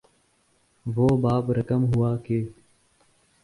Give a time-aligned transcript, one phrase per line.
[0.85, 2.43] وہ باب رقم ہوا کہ